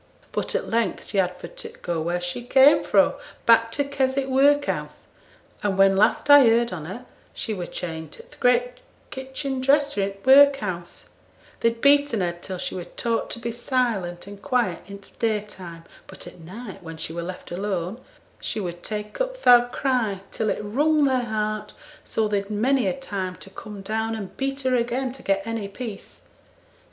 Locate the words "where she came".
2.01-2.83